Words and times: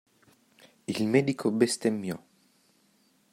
Il 0.87 1.07
medico 1.07 1.51
bestemmiò. 1.51 2.17